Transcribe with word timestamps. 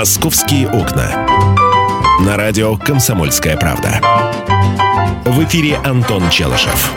«Московские 0.00 0.66
окна». 0.66 1.26
На 2.24 2.38
радио 2.38 2.74
«Комсомольская 2.78 3.58
правда». 3.58 4.00
В 5.26 5.44
эфире 5.44 5.76
Антон 5.84 6.30
Челышев. 6.30 6.90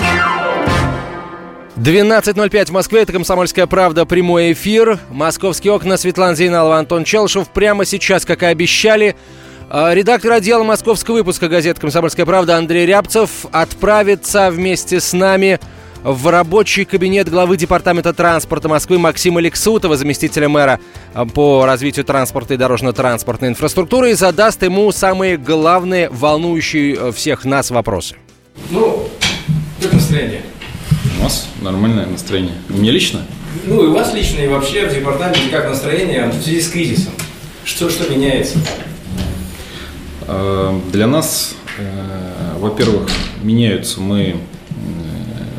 12.05 1.76 2.66
в 2.68 2.72
Москве, 2.72 3.02
это 3.02 3.12
«Комсомольская 3.12 3.68
правда», 3.68 4.06
прямой 4.06 4.54
эфир. 4.54 5.00
«Московские 5.10 5.74
окна», 5.74 5.98
Светлана 5.98 6.34
Зейналова, 6.34 6.78
Антон 6.78 7.04
Челышев. 7.04 7.50
Прямо 7.50 7.84
сейчас, 7.84 8.24
как 8.24 8.42
и 8.42 8.46
обещали, 8.46 9.18
э, 9.70 9.94
редактор 9.94 10.32
отдела 10.32 10.64
московского 10.64 11.16
выпуска 11.16 11.50
газеты 11.50 11.82
«Комсомольская 11.82 12.26
правда» 12.26 12.56
Андрей 12.56 12.86
Рябцев 12.86 13.48
отправится 13.52 14.50
вместе 14.50 15.02
с 15.02 15.12
нами 15.12 15.60
в 16.04 16.28
рабочий 16.30 16.86
кабинет 16.86 17.30
главы 17.30 17.58
Департамента 17.58 18.14
транспорта 18.14 18.68
Москвы 18.68 19.00
Максима 19.00 19.40
Лексутова, 19.40 19.96
заместителя 19.96 20.50
мэра 20.50 20.80
э, 21.14 21.26
по 21.26 21.66
развитию 21.66 22.06
транспорта 22.06 22.54
и 22.54 22.58
дорожно-транспортной 22.58 23.50
инфраструктуры, 23.50 24.12
и 24.12 24.14
задаст 24.14 24.62
ему 24.64 24.92
самые 24.92 25.38
главные, 25.38 26.10
волнующие 26.10 26.96
э, 26.96 27.12
всех 27.14 27.46
нас 27.46 27.72
вопросы. 27.72 28.16
Ну, 28.70 29.08
как 29.82 29.94
настроение? 29.94 30.42
У 31.20 31.24
нас 31.24 31.48
нормальное 31.62 32.06
настроение. 32.06 32.56
У 32.70 32.74
меня 32.74 32.92
лично? 32.92 33.22
Ну, 33.66 33.84
и 33.84 33.88
у 33.88 33.94
вас 33.94 34.14
лично, 34.14 34.42
и 34.42 34.48
вообще 34.48 34.88
в 34.88 34.94
департаменте 34.94 35.50
как 35.50 35.70
настроение 35.70 36.28
в 36.28 36.34
связи 36.34 36.62
с 36.62 36.70
кризисом? 36.70 37.14
Что, 37.64 37.90
что 37.90 38.12
меняется? 38.12 38.60
Э, 40.28 40.78
для 40.92 41.08
нас, 41.08 41.56
во-первых, 42.60 43.10
меняются 43.42 44.02
мы 44.02 44.36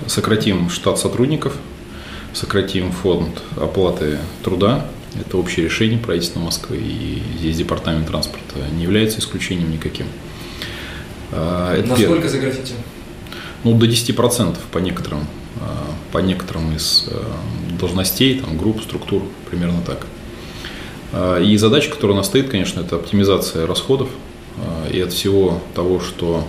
сократим 0.07 0.71
штат 0.71 0.99
сотрудников, 0.99 1.55
сократим 2.33 2.93
фонд 2.93 3.43
оплаты 3.57 4.19
труда. 4.43 4.87
Это 5.19 5.37
общее 5.39 5.67
решение 5.67 5.99
правительства 5.99 6.41
Москвы, 6.41 6.77
и 6.77 7.23
здесь 7.39 7.57
департамент 7.57 8.09
транспорта 8.09 8.57
не 8.73 8.83
является 8.83 9.21
исключением 9.21 9.71
никаким. 9.71 10.07
А, 11.31 11.75
это 11.77 11.89
Насколько 11.89 12.15
первое. 12.15 12.29
сократите? 12.29 12.75
Ну, 13.63 13.79
до 13.79 13.87
10% 13.87 14.57
по 14.73 14.79
некоторым, 14.79 15.27
а, 15.61 15.87
по 16.13 16.19
некоторым 16.19 16.75
из 16.75 17.07
а, 17.09 17.25
должностей, 17.79 18.41
там, 18.41 18.59
групп, 18.59 18.83
структур, 18.83 19.23
примерно 19.49 19.81
так. 19.83 20.07
И 21.43 21.57
задача, 21.59 21.91
которая 21.91 22.15
у 22.15 22.17
нас 22.17 22.27
стоит, 22.27 22.49
конечно, 22.49 22.81
это 22.81 22.97
оптимизация 22.97 23.69
расходов 23.69 24.09
и 24.93 25.01
от 25.01 25.13
всего 25.13 25.63
того, 25.73 26.01
что 26.01 26.45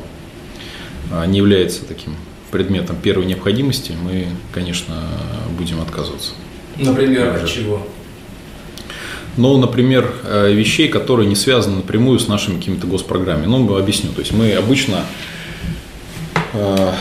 не 1.27 1.37
является 1.37 1.85
таким 1.85 2.15
предметом 2.55 2.95
первой 2.95 3.25
необходимости, 3.25 3.91
мы, 4.01 4.27
конечно, 4.53 4.95
будем 5.57 5.81
отказываться. 5.81 6.31
Например, 6.77 7.35
от 7.35 7.49
чего? 7.49 7.85
Ну, 9.35 9.57
например, 9.57 10.09
э, 10.23 10.53
вещей, 10.53 10.87
которые 10.87 11.27
не 11.27 11.35
связаны 11.35 11.77
напрямую 11.77 12.17
с 12.17 12.29
нашими 12.29 12.55
какими-то 12.55 12.87
госпрограммами. 12.87 13.47
Ну, 13.47 13.77
объясню. 13.77 14.11
То 14.13 14.21
есть 14.21 14.31
мы 14.31 14.53
обычно, 14.53 15.01
э, 16.53 16.91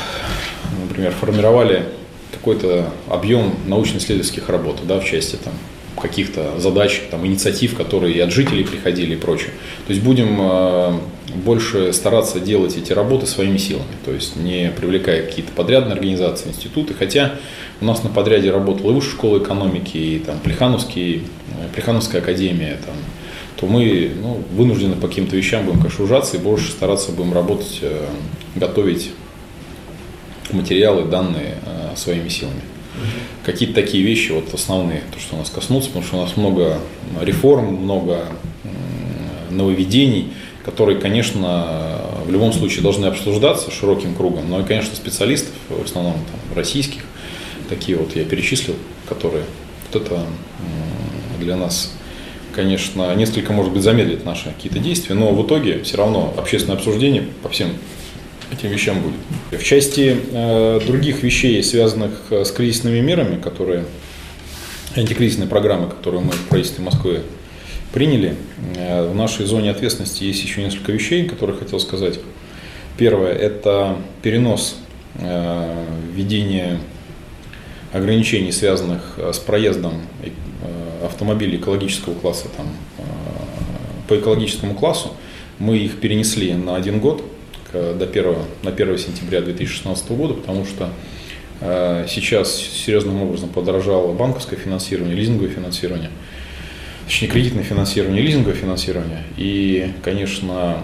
например, 0.89 1.13
формировали 1.13 1.85
какой-то 2.33 2.91
объем 3.09 3.55
научно-исследовательских 3.69 4.49
работ 4.49 4.81
да, 4.83 4.99
в 4.99 5.05
части 5.05 5.37
там, 5.37 5.53
каких-то 6.03 6.59
задач, 6.59 7.03
там, 7.13 7.25
инициатив, 7.25 7.77
которые 7.77 8.13
и 8.13 8.19
от 8.19 8.33
жителей 8.33 8.65
приходили 8.65 9.15
и 9.15 9.17
прочее. 9.17 9.51
То 9.87 9.93
есть 9.93 10.05
будем 10.05 10.37
э, 10.41 10.99
больше 11.33 11.93
стараться 11.93 12.39
делать 12.39 12.77
эти 12.77 12.93
работы 12.93 13.27
своими 13.27 13.57
силами, 13.57 13.97
то 14.05 14.13
есть 14.13 14.37
не 14.37 14.71
привлекая 14.77 15.23
какие-то 15.23 15.53
подрядные 15.53 15.95
организации, 15.95 16.49
институты, 16.49 16.95
хотя 16.95 17.35
у 17.81 17.85
нас 17.85 18.03
на 18.03 18.11
подряде 18.11 18.51
работала 18.51 18.91
и 18.91 18.95
Высшая 18.95 19.13
школа 19.13 19.39
экономики, 19.39 19.97
и 19.97 20.19
там 20.19 20.39
Плехановский, 20.41 21.23
э, 21.49 21.69
Плехановская 21.75 22.21
академия, 22.21 22.79
там, 22.85 22.95
то 23.57 23.67
мы 23.67 24.13
ну, 24.21 24.43
вынуждены 24.53 24.97
по 24.97 25.09
каким-то 25.09 25.37
вещам 25.37 25.65
будем, 25.65 25.81
конечно, 25.81 26.05
ужаться 26.05 26.37
и 26.37 26.41
больше 26.41 26.71
стараться 26.71 27.13
будем 27.13 27.33
работать, 27.33 27.79
э, 27.81 28.07
готовить 28.55 29.11
материалы, 30.53 31.05
данные 31.05 31.55
своими 31.97 32.29
силами. 32.29 32.61
Какие-то 33.45 33.75
такие 33.75 34.05
вещи 34.05 34.31
вот 34.33 34.53
основные, 34.53 35.03
то, 35.13 35.19
что 35.19 35.37
у 35.37 35.39
нас 35.39 35.51
коснутся, 35.51 35.89
потому 35.89 36.05
что 36.05 36.17
у 36.19 36.21
нас 36.21 36.37
много 36.37 36.79
реформ, 37.21 37.75
много 37.75 38.29
нововведений, 39.51 40.33
которые, 40.65 40.99
конечно, 40.99 42.01
в 42.25 42.31
любом 42.31 42.53
случае 42.53 42.83
должны 42.83 43.07
обсуждаться 43.07 43.71
широким 43.71 44.15
кругом, 44.15 44.49
но 44.49 44.61
и, 44.61 44.65
конечно, 44.65 44.97
специалистов, 44.97 45.53
в 45.69 45.85
основном 45.85 46.15
там, 46.15 46.57
российских, 46.57 47.03
такие 47.69 47.99
вот 47.99 48.17
я 48.17 48.25
перечислил, 48.25 48.75
которые 49.09 49.45
вот 49.93 50.03
это 50.03 50.21
для 51.39 51.57
нас, 51.57 51.93
конечно, 52.55 53.15
несколько, 53.15 53.53
может 53.53 53.73
быть, 53.73 53.83
замедлит 53.83 54.25
наши 54.25 54.45
какие-то 54.45 54.79
действия, 54.79 55.15
но 55.15 55.33
в 55.33 55.47
итоге 55.47 55.83
все 55.83 55.99
равно 55.99 56.33
общественное 56.37 56.77
обсуждение 56.77 57.27
по 57.43 57.49
всем 57.49 57.71
этим 58.53 58.71
вещам 58.71 59.01
будет. 59.01 59.61
В 59.61 59.65
части 59.65 60.17
э, 60.33 60.81
других 60.87 61.23
вещей, 61.23 61.63
связанных 61.63 62.23
э, 62.31 62.45
с 62.45 62.51
кризисными 62.53 63.01
мерами, 63.01 63.41
которые 63.41 63.85
антикризисные 64.97 65.49
программы, 65.49 65.89
которые 65.89 66.23
мы 66.23 66.33
в 66.33 66.49
правительстве 66.49 66.85
Москвы 66.85 67.23
приняли, 67.95 68.35
э, 68.77 69.09
в 69.09 69.15
нашей 69.15 69.47
зоне 69.47 69.71
ответственности 69.71 70.25
есть 70.25 70.43
еще 70.43 70.63
несколько 70.63 70.91
вещей, 70.91 71.27
которые 71.27 71.57
хотел 71.57 71.79
сказать. 71.79 72.19
Первое– 72.99 73.33
это 73.33 73.97
перенос 74.21 74.77
э, 75.15 75.85
введения 76.13 76.81
ограничений, 77.93 78.51
связанных 78.51 79.15
э, 79.17 79.33
с 79.33 79.39
проездом 79.39 80.03
автомобилей 81.05 81.59
экологического 81.59 82.15
класса 82.15 82.47
там, 82.57 82.67
по 84.09 84.19
экологическому 84.19 84.75
классу. 84.75 85.13
Мы 85.59 85.77
их 85.77 86.01
перенесли 86.01 86.55
на 86.55 86.77
один 86.77 86.99
год– 86.99 87.23
до 87.73 88.05
1, 88.05 88.25
на 88.63 88.71
1 88.71 88.99
сентября 88.99 89.41
2016 89.43 90.11
года, 90.13 90.35
потому 90.35 90.65
что 90.65 90.91
сейчас 92.09 92.57
серьезным 92.57 93.21
образом 93.21 93.49
подорожало 93.49 94.13
банковское 94.13 94.59
финансирование, 94.59 95.17
лизинговое 95.17 95.51
финансирование, 95.51 96.11
точнее 97.07 97.29
кредитное 97.29 97.65
финансирование, 97.65 98.23
лизинговое 98.23 98.55
финансирование. 98.55 99.23
И, 99.37 99.93
конечно, 100.03 100.79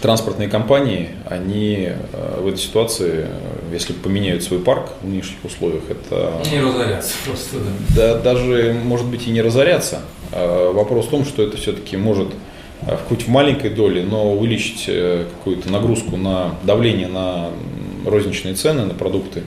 транспортные 0.00 0.48
компании, 0.48 1.10
они 1.26 1.90
э, 1.90 2.40
в 2.40 2.46
этой 2.46 2.58
ситуации, 2.58 3.26
если 3.72 3.92
поменяют 3.92 4.42
свой 4.42 4.60
парк 4.60 4.92
в 5.02 5.08
нынешних 5.08 5.44
условиях, 5.44 5.84
это... 5.88 6.34
Не 6.50 6.60
разорятся 6.60 7.14
просто, 7.24 7.56
да. 7.58 8.14
Да, 8.14 8.18
даже, 8.20 8.76
может 8.84 9.06
быть, 9.06 9.26
и 9.26 9.30
не 9.30 9.42
разорятся. 9.42 10.00
А 10.32 10.72
вопрос 10.72 11.06
в 11.06 11.10
том, 11.10 11.24
что 11.24 11.42
это 11.42 11.56
все-таки 11.56 11.96
может 11.96 12.28
Э, 12.86 12.96
хоть 13.08 13.24
в 13.24 13.28
маленькой 13.28 13.70
доле, 13.70 14.02
но 14.02 14.32
увеличить 14.32 14.84
э, 14.88 15.26
какую-то 15.36 15.70
нагрузку 15.70 16.16
на 16.16 16.54
давление 16.64 17.08
на 17.08 17.50
розничные 18.06 18.54
цены, 18.54 18.86
на 18.86 18.94
продукты, 18.94 19.42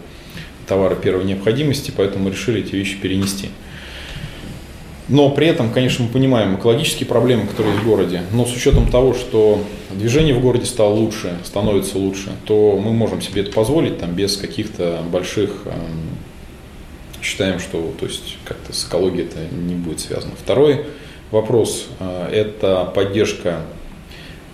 товары 0.67 0.95
первой 0.95 1.25
необходимости, 1.25 1.91
поэтому 1.95 2.29
решили 2.29 2.61
эти 2.61 2.75
вещи 2.75 2.97
перенести. 2.97 3.49
Но 5.13 5.29
при 5.29 5.45
этом, 5.45 5.71
конечно, 5.71 6.05
мы 6.05 6.09
понимаем 6.09 6.55
экологические 6.55 7.05
проблемы, 7.05 7.45
которые 7.45 7.73
есть 7.73 7.85
в 7.85 7.87
городе, 7.87 8.23
но 8.31 8.47
с 8.47 8.55
учетом 8.55 8.89
того, 8.89 9.13
что 9.13 9.63
движение 9.91 10.33
в 10.33 10.41
городе 10.41 10.65
стало 10.65 10.95
лучше, 10.95 11.37
становится 11.43 11.99
лучше, 11.99 12.31
то 12.45 12.79
мы 12.83 12.93
можем 12.93 13.21
себе 13.21 13.43
это 13.43 13.51
позволить 13.51 13.99
там, 13.99 14.15
без 14.15 14.37
каких-то 14.37 15.03
больших, 15.11 15.51
эм, 15.65 16.17
считаем, 17.21 17.59
что 17.59 17.93
то 17.99 18.07
есть, 18.07 18.37
как-то 18.43 18.73
с 18.73 18.87
экологией 18.87 19.25
это 19.25 19.37
не 19.53 19.75
будет 19.75 19.99
связано. 19.99 20.33
Второй 20.35 20.87
вопрос 21.29 21.89
э,– 21.99 22.29
это 22.33 22.83
поддержка 22.85 23.61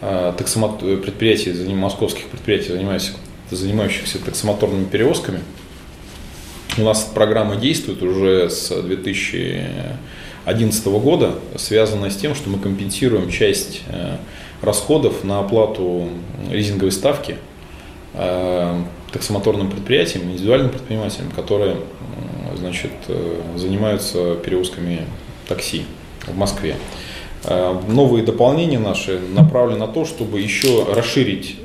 э, 0.02 0.34
предприятий, 0.38 1.53
московских 1.74 2.25
предприятий, 2.25 2.74
занимающихся, 2.74 3.16
занимающихся 3.50 4.19
таксомоторными 4.19 4.84
перевозками. 4.84 5.40
У 6.78 6.84
нас 6.84 7.09
программа 7.14 7.56
действует 7.56 8.03
уже 8.03 8.50
с 8.50 8.72
2011 10.46 10.86
года, 11.04 11.36
связанная 11.58 12.10
с 12.10 12.16
тем, 12.16 12.36
что 12.36 12.50
мы 12.50 12.60
компенсируем 12.60 13.30
часть 13.30 13.81
э, 13.88 14.18
расходов 14.62 15.24
на 15.24 15.40
оплату 15.40 16.08
лизинговой 16.50 16.92
ставки 16.92 17.38
таксомоторным 19.13 19.69
предприятиям, 19.69 20.24
индивидуальным 20.31 20.72
предпринимателям, 20.72 21.30
которые 21.30 21.78
значит, 22.58 22.92
занимаются 23.56 24.36
перевозками 24.36 25.06
такси 25.48 25.84
в 26.25 26.36
Москве. 26.36 26.75
Э, 27.46 27.80
новые 27.88 28.24
дополнения 28.24 28.80
наши 28.80 29.19
направлены 29.19 29.80
на 29.80 29.88
то, 29.88 30.06
чтобы 30.06 30.42
еще 30.42 30.86
расширить 30.94 31.58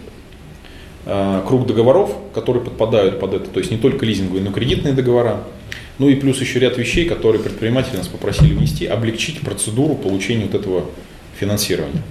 э, 1.06 1.43
круг 1.46 1.66
договоров, 1.66 2.14
которые 2.32 2.62
подпадают 2.62 3.19
под 3.20 3.34
это, 3.34 3.50
то 3.50 3.58
есть 3.58 3.70
не 3.70 3.78
только 3.78 4.06
лизинговые, 4.06 4.43
но 4.43 4.50
и 4.50 4.52
кредитные 4.52 4.94
договора. 4.94 5.43
Ну 5.99 6.08
и 6.08 6.17
плюс 6.17 6.41
еще 6.41 6.58
ряд 6.58 6.76
вещей, 6.76 7.06
которые 7.06 7.43
предприниматели 7.43 7.96
нас 7.96 8.08
попросили 8.08 8.52
внести, 8.52 8.87
облегчить 8.87 9.41
процедуру 9.41 9.94
получения 9.94 10.46
вот 10.46 10.55
этого 10.55 10.87
финансирования. 11.38 12.02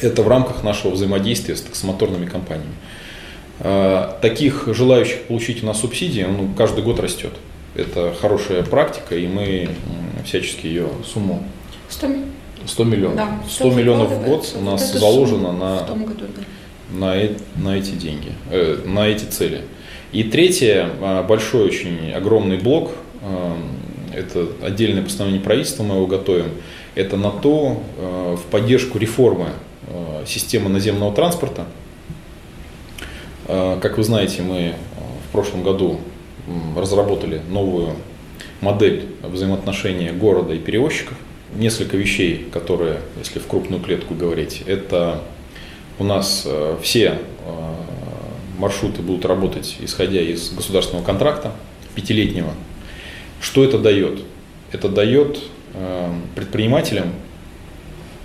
Это 0.00 0.22
в 0.22 0.28
рамках 0.28 0.64
нашего 0.64 0.90
взаимодействия 0.92 1.54
с 1.54 1.62
таксомоторными 1.62 2.26
компаниями. 2.26 2.74
Э, 3.60 4.14
таких 4.20 4.68
желающих 4.72 5.22
получить 5.22 5.62
у 5.62 5.66
нас 5.66 5.80
субсидии 5.80 6.22
ну, 6.22 6.52
каждый 6.56 6.82
год 6.82 6.98
растет. 6.98 7.32
Это 7.76 8.12
хорошая 8.20 8.64
практика, 8.64 9.16
и 9.16 9.26
мы 9.26 9.68
всячески 10.24 10.66
ее 10.66 10.88
сумму. 11.04 11.44
100, 11.88 12.08
100 12.66 12.84
миллионов. 12.84 13.16
Да, 13.16 13.40
100 13.48 13.70
миллионов 13.70 14.10
в 14.10 14.24
год 14.24 14.54
у 14.58 14.62
нас 14.62 14.92
заложено 14.92 15.52
на, 15.52 15.82
году, 15.82 16.24
да. 16.36 16.42
на, 16.90 17.14
на 17.56 17.76
эти 17.76 17.92
деньги, 17.92 18.32
э, 18.50 18.80
на 18.84 19.06
эти 19.06 19.24
цели. 19.24 19.62
И 20.12 20.24
третье, 20.24 20.90
а, 21.00 21.22
большой 21.22 21.64
очень 21.64 22.12
огромный 22.12 22.58
блок, 22.58 22.90
а, 23.22 23.56
это 24.14 24.46
отдельное 24.62 25.02
постановление 25.02 25.42
правительства, 25.42 25.84
мы 25.84 25.94
его 25.94 26.06
готовим, 26.06 26.50
это 26.94 27.16
на 27.16 27.30
то, 27.30 27.82
а, 27.98 28.36
в 28.36 28.42
поддержку 28.44 28.98
реформы 28.98 29.48
системы 30.26 30.70
наземного 30.70 31.12
транспорта. 31.12 31.66
Как 33.46 33.98
вы 33.98 34.04
знаете, 34.04 34.40
мы 34.40 34.74
в 35.28 35.32
прошлом 35.32 35.64
году 35.64 35.98
разработали 36.76 37.42
новую 37.50 37.96
модель 38.60 39.06
взаимоотношения 39.22 40.12
города 40.12 40.54
и 40.54 40.58
перевозчиков. 40.60 41.18
Несколько 41.56 41.96
вещей, 41.96 42.46
которые, 42.52 43.00
если 43.18 43.40
в 43.40 43.46
крупную 43.48 43.82
клетку 43.82 44.14
говорить, 44.14 44.62
это 44.66 45.20
у 45.98 46.04
нас 46.04 46.46
все 46.80 47.18
маршруты 48.62 49.02
будут 49.02 49.24
работать, 49.24 49.76
исходя 49.80 50.20
из 50.20 50.50
государственного 50.50 51.04
контракта 51.04 51.52
пятилетнего. 51.94 52.54
Что 53.40 53.64
это 53.64 53.76
дает? 53.78 54.20
Это 54.70 54.88
дает 54.88 55.40
э, 55.74 56.12
предпринимателям, 56.36 57.12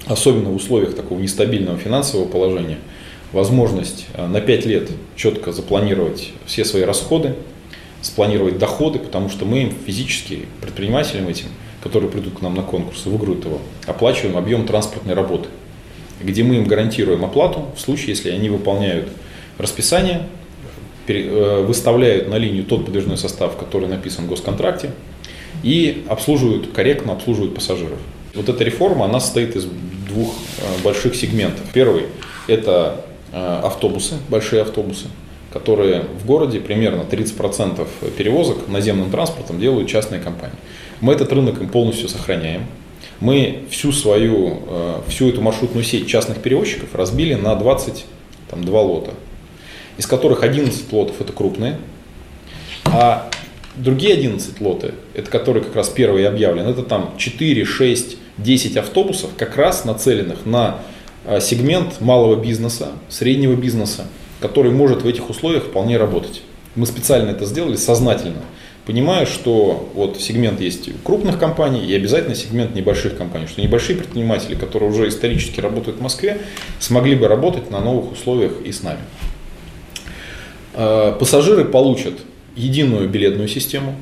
особенно 0.06 0.50
в 0.50 0.56
условиях 0.56 0.96
такого 0.96 1.20
нестабильного 1.20 1.78
финансового 1.78 2.28
положения, 2.28 2.78
возможность 3.32 4.06
э, 4.14 4.28
на 4.28 4.40
5 4.40 4.66
лет 4.68 4.92
четко 5.16 5.52
запланировать 5.52 6.30
все 6.46 6.64
свои 6.64 6.84
расходы, 6.84 7.34
спланировать 8.04 8.60
доходы, 8.60 9.00
потому 9.00 9.30
что 9.30 9.44
мы 9.44 9.64
им 9.64 9.74
физически, 9.86 10.46
предпринимателям 10.62 11.28
этим, 11.28 11.48
которые 11.82 12.12
придут 12.12 12.38
к 12.38 12.42
нам 12.42 12.54
на 12.54 12.62
конкурс 12.62 13.08
и 13.08 13.10
выиграют 13.10 13.44
его, 13.44 13.60
оплачиваем 13.88 14.38
объем 14.38 14.68
транспортной 14.68 15.16
работы, 15.16 15.50
где 16.22 16.44
мы 16.44 16.58
им 16.58 16.66
гарантируем 16.66 17.26
оплату 17.26 17.66
в 17.76 17.82
случае, 17.82 18.10
если 18.10 18.30
они 18.30 18.50
выполняют 18.50 19.10
расписание, 19.58 20.28
э, 21.08 21.64
выставляют 21.66 22.30
на 22.30 22.36
линию 22.36 22.64
тот 22.64 22.86
подвижной 22.86 23.18
состав, 23.18 23.58
который 23.58 23.88
написан 23.88 24.26
в 24.26 24.30
госконтракте, 24.30 24.92
и 25.64 26.06
обслуживают, 26.08 26.72
корректно 26.72 27.14
обслуживают 27.14 27.56
пассажиров. 27.56 27.98
Вот 28.36 28.50
эта 28.50 28.64
реформа, 28.64 29.06
она 29.06 29.20
состоит 29.20 29.56
из 29.56 29.66
двух 30.08 30.34
э, 30.60 30.84
больших 30.84 31.16
сегментов. 31.16 31.66
Первый– 31.74 32.04
это 32.48 33.06
э, 33.32 33.60
автобусы, 33.64 34.16
большие 34.30 34.62
автобусы, 34.62 35.08
которые 35.52 36.04
в 36.22 36.26
городе 36.26 36.60
примерно 36.60 37.02
30% 37.02 37.88
перевозок 38.16 38.68
наземным 38.68 39.10
транспортом 39.10 39.60
делают 39.60 39.90
частные 39.90 40.22
компании. 40.22 40.58
Мы 41.02 41.14
этот 41.14 41.32
рынок 41.32 41.60
им 41.62 41.70
полностью 41.70 42.10
сохраняем. 42.10 42.66
Мы 43.20 43.64
всю 43.72 43.92
свою, 43.92 44.62
всю 45.08 45.30
эту 45.30 45.42
маршрутную 45.42 45.84
сеть 45.84 46.08
частных 46.08 46.38
перевозчиков 46.38 46.94
разбили 46.94 47.34
на 47.34 47.56
22 47.56 48.82
лота, 48.82 49.12
из 49.98 50.06
которых 50.06 50.44
11 50.44 50.92
лотов 50.92 51.20
это 51.20 51.34
крупные, 51.34 51.78
а 52.86 53.30
другие 53.76 54.14
11 54.14 54.60
лоты, 54.62 54.94
это 55.14 55.30
которые 55.30 55.64
как 55.64 55.76
раз 55.76 55.90
первые 55.90 56.28
объявлены, 56.28 56.70
это 56.70 56.84
там 56.84 57.14
4, 57.18 57.66
6, 57.66 58.18
10 58.38 58.78
автобусов, 58.78 59.32
как 59.38 59.56
раз 59.58 59.86
нацеленных 59.86 60.46
на 60.46 60.80
э, 61.26 61.40
сегмент 61.40 62.02
малого 62.02 62.36
бизнеса, 62.42 62.90
среднего 63.10 63.56
бизнеса, 63.56 64.08
который 64.40 64.72
может 64.72 65.04
в 65.04 65.08
этих 65.08 65.30
условиях 65.30 65.66
вполне 65.66 65.98
работать. 65.98 66.42
Мы 66.76 66.86
специально 66.86 67.32
это 67.32 67.46
сделали 67.46 67.76
сознательно, 67.76 68.42
понимая, 68.86 69.26
что 69.26 69.90
вот 69.96 70.20
сегмент 70.20 70.62
есть 70.62 70.90
крупных 71.04 71.40
компаний 71.40 71.86
и 71.86 71.96
обязательно 71.96 72.36
сегмент 72.36 72.76
небольших 72.76 73.18
компаний, 73.18 73.48
что 73.48 73.62
небольшие 73.62 73.98
предприниматели, 73.98 74.56
которые 74.56 74.92
уже 74.92 75.08
исторически 75.08 75.60
работают 75.60 75.98
в 75.98 76.02
Москве, 76.02 76.40
смогли 76.80 77.16
бы 77.16 77.28
работать 77.28 77.72
на 77.72 77.80
новых 77.80 78.12
условиях 78.12 78.54
и 78.64 78.72
с 78.72 78.84
нами. 78.84 79.00
Э, 80.78 81.16
Пассажиры 81.20 81.66
получат 81.66 82.14
единую 82.56 83.10
билетную 83.10 83.48
систему, 83.48 83.96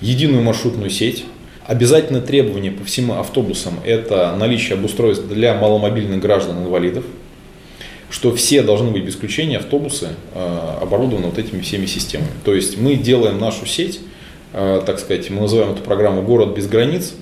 единую 0.00 0.42
маршрутную 0.42 0.90
сеть. 0.90 1.24
Обязательное 1.66 2.20
требование 2.20 2.72
по 2.72 2.84
всем 2.84 3.12
автобусам– 3.12 3.74
это 3.86 4.34
наличие 4.36 4.74
обустройств 4.74 5.26
для 5.28 5.54
маломобильных 5.54 6.20
граждан-инвалидов, 6.20 7.04
что 8.10 8.34
все 8.34 8.62
должны 8.62 8.90
быть 8.90 9.04
без 9.04 9.14
исключения 9.14 9.58
автобусы 9.58 10.08
э, 10.34 10.78
оборудованы 10.82 11.28
вот 11.28 11.38
этими 11.38 11.60
всеми 11.60 11.86
системами. 11.86 12.32
То 12.44 12.54
есть 12.54 12.76
мы 12.76 12.96
делаем 12.96 13.38
нашу 13.38 13.64
сеть, 13.64 14.00
э, 14.52 14.82
так 14.84 14.98
сказать, 14.98 15.30
мы 15.30 15.42
называем 15.42 15.72
эту 15.72 15.82
программу 15.82 16.22
«Город 16.22 16.56
без 16.56 16.66
границ», 16.66 17.14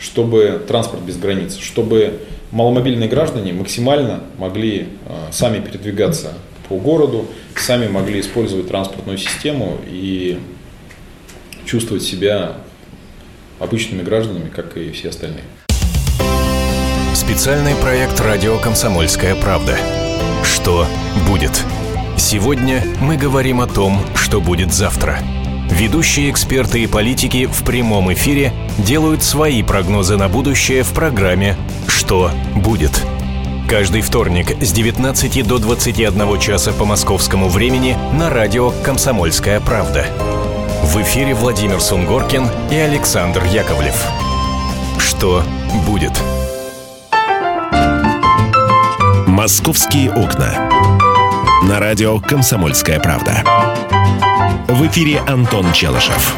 чтобы 0.00 0.60
транспорт 0.66 1.02
без 1.04 1.16
границ, 1.16 1.56
чтобы 1.58 2.18
маломобильные 2.50 3.08
граждане 3.08 3.52
максимально 3.52 4.20
могли 4.36 4.88
сами 5.30 5.58
передвигаться 5.58 6.34
по 6.68 6.76
городу, 6.76 7.26
сами 7.54 7.88
могли 7.88 8.20
использовать 8.20 8.68
транспортную 8.68 9.18
систему 9.18 9.78
и 9.86 10.38
чувствовать 11.64 12.02
себя 12.02 12.56
обычными 13.58 14.02
гражданами, 14.02 14.48
как 14.48 14.76
и 14.76 14.90
все 14.92 15.08
остальные. 15.10 15.44
Специальный 17.14 17.74
проект 17.76 18.20
«Радио 18.20 18.58
Комсомольская 18.58 19.34
правда». 19.34 19.76
Что 20.44 20.86
будет? 21.28 21.52
Сегодня 22.16 22.84
мы 23.00 23.16
говорим 23.16 23.60
о 23.60 23.66
том, 23.66 24.00
что 24.14 24.40
будет 24.40 24.72
завтра. 24.72 25.18
Ведущие 25.70 26.30
эксперты 26.30 26.82
и 26.82 26.86
политики 26.86 27.46
в 27.46 27.64
прямом 27.64 28.12
эфире 28.12 28.52
делают 28.78 29.22
свои 29.22 29.62
прогнозы 29.62 30.16
на 30.16 30.28
будущее 30.28 30.82
в 30.82 30.92
программе 30.92 31.56
«Что 31.88 32.30
будет?». 32.54 32.92
Каждый 33.68 34.00
вторник 34.00 34.62
с 34.62 34.70
19 34.70 35.44
до 35.44 35.58
21 35.58 36.38
часа 36.38 36.72
по 36.72 36.84
московскому 36.84 37.48
времени 37.48 37.98
на 38.12 38.30
радио 38.30 38.70
«Комсомольская 38.70 39.58
правда». 39.58 40.06
В 40.84 41.02
эфире 41.02 41.34
Владимир 41.34 41.80
Сунгоркин 41.80 42.48
и 42.70 42.76
Александр 42.76 43.42
Яковлев. 43.44 44.06
Что 44.98 45.42
будет? 45.84 46.12
«Московские 49.26 50.12
окна». 50.12 50.70
На 51.64 51.80
радио 51.80 52.20
«Комсомольская 52.20 53.00
правда». 53.00 53.42
В 54.68 54.86
эфире 54.86 55.18
Антон 55.26 55.72
Челышев. 55.72 56.36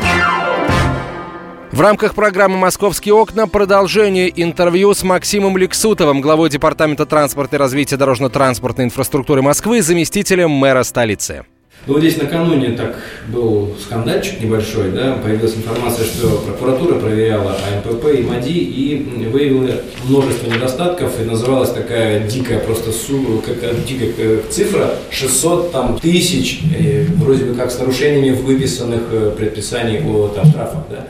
В 1.79 1.81
рамках 1.81 2.17
программы 2.17 2.57
«Московские 2.57 3.15
окна» 3.15 3.47
продолжение 3.47 4.33
интервью 4.35 4.95
с 4.95 5.05
Максимом 5.05 5.57
Лексутовым, 5.57 6.21
главой 6.21 6.51
Департамента 6.51 7.07
транспорта 7.07 7.55
и 7.55 7.59
развития 7.61 7.97
дорожно-транспортной 7.97 8.87
инфраструктуры 8.87 9.43
Москвы, 9.43 9.81
заместителем 9.81 10.51
мэра 10.51 10.83
столицы. 10.83 11.45
Ну, 11.87 11.93
вот 11.93 12.01
здесь 12.01 12.17
накануне 12.17 12.71
так 12.71 12.97
был 13.29 13.77
скандальчик 13.81 14.41
небольшой, 14.41 14.91
да, 14.91 15.21
появилась 15.23 15.55
информация, 15.55 16.05
что 16.05 16.43
прокуратура 16.45 16.99
проверяла 16.99 17.57
АМПП 17.73 18.07
и 18.07 18.23
МАДИ 18.25 18.51
и 18.51 19.29
выявила 19.33 19.71
множество 20.03 20.51
недостатков, 20.51 21.21
и 21.21 21.25
называлась 21.27 21.71
такая 21.71 22.27
дикая 22.27 22.59
просто 22.59 22.91
сумма, 22.91 23.41
как 23.41 23.55
дикая 23.85 24.13
э, 24.19 24.43
цифра, 24.51 24.97
600 25.13 25.71
там, 25.71 25.97
тысяч, 26.01 26.61
э, 26.77 27.05
вроде 27.19 27.45
бы 27.45 27.55
как 27.55 27.71
с 27.71 27.79
нарушениями 27.79 28.35
выписанных 28.35 29.03
э, 29.13 29.33
предписаний 29.39 30.01
о 30.01 30.27
там, 30.27 30.47
штрафах, 30.47 30.83
да. 30.91 31.07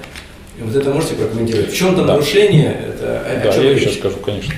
Вот 0.61 0.75
это 0.75 0.91
можете 0.91 1.15
прокомментировать? 1.15 1.71
В 1.73 1.77
чем-то 1.77 2.03
Да. 2.03 2.15
нарушение, 2.15 2.77
это 2.89 3.21
о- 3.21 3.41
о 3.41 3.45
Да, 3.45 3.53
чем 3.53 3.65
я 3.65 3.71
речь? 3.75 3.83
сейчас 3.85 3.95
скажу, 3.95 4.17
конечно. 4.19 4.55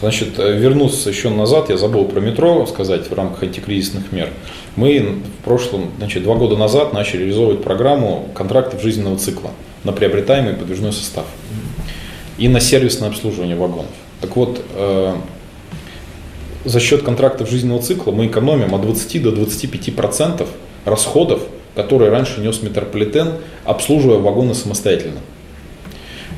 Значит, 0.00 0.38
э, 0.38 0.58
вернуться 0.58 1.08
еще 1.08 1.30
назад, 1.30 1.70
я 1.70 1.76
забыл 1.76 2.04
про 2.06 2.20
метро 2.20 2.66
сказать 2.66 3.08
в 3.08 3.14
рамках 3.14 3.42
антикризисных 3.44 4.12
мер. 4.12 4.28
Мы 4.76 5.18
в 5.40 5.44
прошлом, 5.44 5.92
значит, 5.98 6.24
два 6.24 6.34
года 6.34 6.56
назад 6.56 6.92
начали 6.92 7.20
реализовывать 7.20 7.62
программу 7.62 8.28
контрактов 8.34 8.82
жизненного 8.82 9.16
цикла 9.18 9.50
на 9.84 9.92
приобретаемый 9.92 10.54
подвижной 10.54 10.92
состав 10.92 11.24
и 12.36 12.48
на 12.48 12.60
сервисное 12.60 13.08
обслуживание 13.08 13.56
вагонов. 13.56 13.86
Так 14.20 14.36
вот, 14.36 14.60
э, 14.74 15.14
за 16.64 16.80
счет 16.80 17.02
контрактов 17.02 17.48
жизненного 17.48 17.80
цикла 17.80 18.10
мы 18.10 18.26
экономим 18.26 18.74
от 18.74 18.82
20 18.82 19.20
до 19.20 19.30
25 19.30 19.92
процентов 19.92 20.48
расходов, 20.84 21.40
которые 21.76 22.10
раньше 22.10 22.40
нес 22.40 22.60
метрополитен, 22.62 23.34
обслуживая 23.64 24.18
вагоны 24.18 24.54
самостоятельно. 24.54 25.20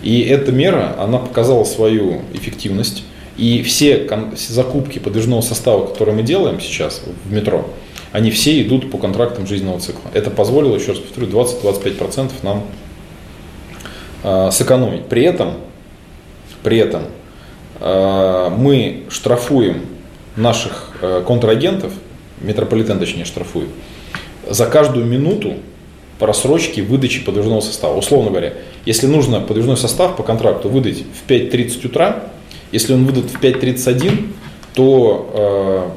И 0.07 0.21
эта 0.21 0.53
мера, 0.53 0.95
она 1.01 1.19
показала 1.19 1.65
свою 1.65 2.21
эффективность. 2.33 3.03
И 3.37 3.65
все 3.65 4.09
закупки 4.37 5.01
подвижного 5.01 5.41
состава, 5.41 5.85
которые 5.85 6.15
мы 6.15 6.23
делаем 6.23 6.61
сейчас 6.61 7.03
в 7.25 7.33
метро, 7.33 7.69
они 8.13 8.31
все 8.31 8.63
идут 8.63 8.89
по 8.93 8.99
контрактам 8.99 9.49
жизненного 9.49 9.81
цикла. 9.81 10.09
Это 10.15 10.31
позволило, 10.31 10.77
еще 10.77 10.93
раз 10.93 11.01
повторю, 11.01 11.27
20-25% 11.27 12.31
нам 12.43 12.63
э, 14.23 14.51
сэкономить. 14.53 15.07
При 15.07 15.25
этом, 15.25 15.55
при 16.63 16.79
этом 16.79 17.03
э, 17.81 18.51
мы 18.57 19.07
штрафуем 19.11 19.87
наших 20.37 20.93
э, 21.03 21.25
контрагентов, 21.27 21.93
метрополитен 22.41 23.01
точнее 23.01 23.25
штрафует, 23.25 23.71
за 24.49 24.67
каждую 24.67 25.05
минуту 25.05 25.55
просрочки 26.21 26.81
выдачи 26.81 27.25
подвижного 27.25 27.61
состава. 27.61 27.97
Условно 27.97 28.31
говоря, 28.31 28.55
если 28.87 29.09
нужно 29.09 29.41
подвижной 29.41 29.77
состав 29.77 30.17
по 30.17 30.23
контракту 30.23 30.69
выдать 30.69 30.99
в 30.99 31.29
5.30 31.29 31.87
утра, 31.87 32.25
Если 32.73 32.95
он 32.95 33.05
выдат 33.05 33.31
в 33.31 33.41
5.31, 33.41 34.33
то 34.75 35.93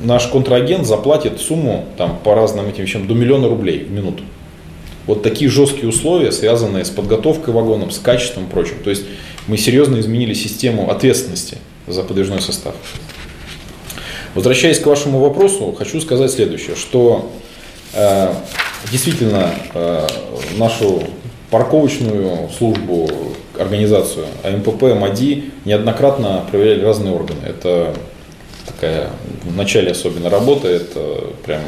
э, 0.00 0.04
наш 0.04 0.26
контрагент 0.26 0.86
заплатит 0.86 1.40
сумму 1.40 1.86
там, 1.96 2.18
по 2.22 2.34
разным 2.34 2.66
этим 2.68 2.84
вещам 2.84 3.06
до 3.06 3.14
миллиона 3.14 3.48
рублей 3.48 3.80
в 3.80 3.90
минуту. 3.90 4.22
Вот 5.06 5.22
такие 5.22 5.50
жесткие 5.50 5.88
условия, 5.88 6.32
связанные 6.32 6.84
с 6.84 6.90
подготовкой 6.90 7.54
вагонов, 7.54 7.92
с 7.92 7.98
качеством 7.98 8.44
и 8.44 8.48
прочим. 8.48 8.76
То 8.84 8.90
есть 8.90 9.04
мы 9.46 9.56
серьезно 9.56 9.98
изменили 10.00 10.34
систему 10.34 10.90
ответственности 10.90 11.58
за 11.86 12.02
подвижной 12.02 12.40
состав. 12.40 12.74
Возвращаясь 14.34 14.78
к 14.78 14.86
вашему 14.86 15.18
вопросу, 15.18 15.74
хочу 15.76 16.00
сказать 16.00 16.30
следующее, 16.30 16.76
что 16.76 17.32
э, 17.94 18.32
действительно 18.92 19.54
э, 19.74 20.06
нашу 20.58 21.02
парковочную 21.50 22.48
службу, 22.50 23.08
организацию 23.58 24.26
АМПП, 24.44 24.94
МАДИ 24.94 25.44
неоднократно 25.64 26.44
проверяли 26.50 26.84
разные 26.84 27.14
органы. 27.14 27.40
Это 27.46 27.94
такая 28.66 29.10
в 29.42 29.56
начале 29.56 29.92
особенно 29.92 30.30
работа, 30.30 30.68
это 30.68 31.24
прям 31.44 31.62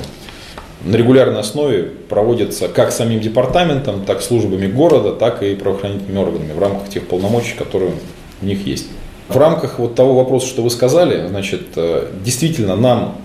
на 0.84 0.96
регулярной 0.96 1.40
основе 1.40 1.90
проводится 2.08 2.68
как 2.68 2.92
самим 2.92 3.20
департаментом, 3.20 4.04
так 4.04 4.22
службами 4.22 4.66
города, 4.66 5.12
так 5.12 5.42
и 5.42 5.54
правоохранительными 5.54 6.18
органами 6.18 6.52
в 6.52 6.58
рамках 6.58 6.88
тех 6.88 7.06
полномочий, 7.06 7.54
которые 7.56 7.92
у 8.40 8.46
них 8.46 8.66
есть. 8.66 8.86
В 9.28 9.36
рамках 9.36 9.78
вот 9.78 9.94
того 9.94 10.14
вопроса, 10.14 10.46
что 10.46 10.62
вы 10.62 10.70
сказали, 10.70 11.26
значит, 11.28 11.62
э, 11.76 12.08
действительно 12.24 12.76
нам 12.76 13.18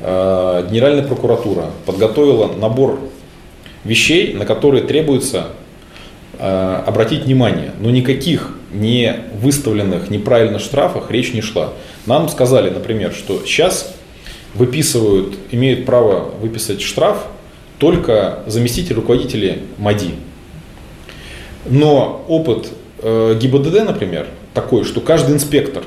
э, 0.00 0.66
Генеральная 0.70 1.02
прокуратура 1.02 1.66
подготовила 1.84 2.46
набор 2.46 2.98
вещей, 3.84 4.32
на 4.34 4.46
которые 4.46 4.84
требуется 4.84 5.48
обратить 6.44 7.24
внимание. 7.24 7.72
Но 7.80 7.90
никаких 7.90 8.56
не 8.72 9.14
выставленных 9.40 10.10
неправильно 10.10 10.58
штрафах 10.58 11.10
речь 11.10 11.32
не 11.32 11.40
шла. 11.40 11.72
Нам 12.06 12.28
сказали, 12.28 12.70
например, 12.70 13.12
что 13.12 13.42
сейчас 13.44 13.94
выписывают, 14.54 15.36
имеют 15.50 15.86
право 15.86 16.30
выписать 16.40 16.82
штраф 16.82 17.26
только 17.78 18.40
заместитель 18.46 18.96
руководителей 18.96 19.62
МАДИ. 19.78 20.14
Но 21.66 22.24
опыт 22.28 22.68
э, 22.98 23.38
ГИБДД, 23.40 23.84
например, 23.84 24.26
такой, 24.54 24.84
что 24.84 25.00
каждый 25.00 25.34
инспектор, 25.34 25.84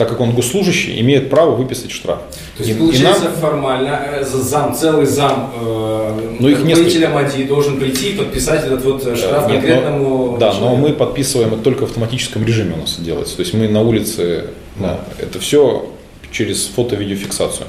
так 0.00 0.08
как 0.08 0.20
он 0.20 0.32
госслужащий, 0.32 0.98
имеет 1.02 1.28
право 1.28 1.54
выписать 1.54 1.90
штраф. 1.90 2.20
То 2.56 2.64
есть, 2.64 2.74
и, 2.74 2.78
получается, 2.78 3.24
и 3.24 3.28
нам... 3.28 3.34
формально 3.34 4.00
э, 4.06 4.24
зам, 4.24 4.74
целый 4.74 5.04
зам 5.04 5.52
э, 5.60 6.36
но 6.40 6.48
их 6.48 6.64
несколько... 6.64 7.10
МАДИ 7.10 7.42
должен 7.42 7.78
прийти 7.78 8.12
и 8.12 8.16
подписать 8.16 8.64
этот 8.64 8.82
вот 8.82 9.06
э, 9.06 9.14
штраф 9.14 9.46
Нет, 9.46 9.60
конкретному 9.60 10.32
но, 10.32 10.36
Да, 10.38 10.54
но 10.54 10.74
мы 10.74 10.94
подписываем 10.94 11.52
это 11.52 11.62
только 11.62 11.80
в 11.80 11.90
автоматическом 11.90 12.46
режиме 12.46 12.76
у 12.76 12.80
нас 12.80 12.98
делается. 12.98 13.36
То 13.36 13.42
есть 13.42 13.52
мы 13.52 13.68
на 13.68 13.82
улице, 13.82 14.46
да, 14.76 15.00
это 15.18 15.38
все 15.38 15.92
через 16.32 16.64
фото-видеофиксацию. 16.68 17.66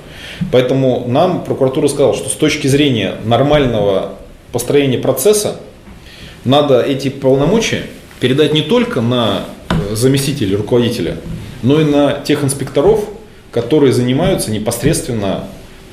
Поэтому 0.53 1.03
нам 1.09 1.43
прокуратура 1.43 1.89
сказала, 1.89 2.13
что 2.13 2.29
с 2.29 2.33
точки 2.33 2.67
зрения 2.67 3.15
нормального 3.25 4.13
построения 4.53 4.99
процесса 4.99 5.57
надо 6.45 6.81
эти 6.81 7.09
полномочия 7.09 7.87
передать 8.21 8.53
не 8.53 8.61
только 8.61 9.01
на 9.01 9.47
э, 9.71 9.95
заместителя 9.95 10.57
руководителя, 10.57 11.17
но 11.63 11.79
и 11.79 11.85
на 11.85 12.13
тех 12.13 12.43
инспекторов, 12.43 13.03
которые 13.51 13.93
занимаются 13.93 14.51
непосредственно 14.51 15.45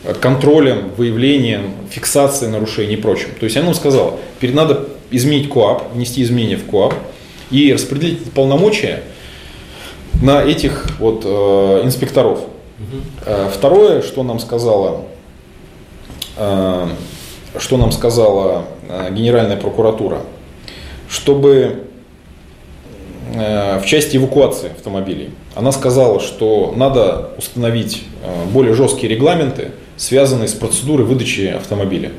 э, 0.05 0.15
контролем, 0.15 0.91
выявлением, 0.97 1.73
фиксацией 1.91 2.51
нарушений 2.51 2.95
и 2.95 2.97
прочим. 2.97 3.29
То 3.39 3.45
есть 3.45 3.57
она 3.57 3.67
нам 3.67 3.75
сказала, 3.75 4.17
теперь 4.37 4.55
надо 4.55 4.89
изменить 5.11 5.49
КОАП, 5.49 5.95
внести 5.95 6.23
изменения 6.23 6.57
в 6.57 6.67
КОАП 6.67 6.95
и 7.51 7.73
распределить 7.73 8.33
полномочия 8.33 9.03
на 10.21 10.43
этих 10.43 10.87
вот 10.99 11.23
э, 11.25 11.83
инспекторов. 11.85 12.41
Угу. 12.41 13.51
Второе, 13.53 14.03
что 14.03 14.23
нам 14.23 14.39
сказала, 14.39 15.03
э, 16.37 16.89
что 17.59 17.77
нам 17.77 17.93
сказала 17.93 18.67
э, 18.89 19.13
Генеральная 19.13 19.57
прокуратура, 19.57 20.23
чтобы 21.09 21.88
в 23.35 23.83
части 23.85 24.17
эвакуации 24.17 24.71
автомобилей, 24.71 25.31
она 25.55 25.73
сказала, 25.73 26.19
что 26.21 26.73
надо 26.77 27.31
установить 27.37 28.05
более 28.53 28.75
жесткие 28.75 29.13
регламенты, 29.15 29.73
связанные 29.97 30.49
с 30.49 30.55
процедурой 30.55 31.05
выдачи 31.07 31.53
автомобиля. 31.57 32.13